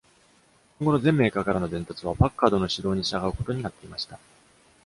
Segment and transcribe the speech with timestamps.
[0.79, 4.17] 今後の全メーカーからの伝達は、パッカードの指導に従うことになっていました。